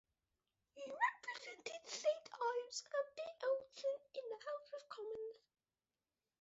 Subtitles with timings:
[0.73, 5.43] He represented Saint Ives and Bere Alston in the House of Commons.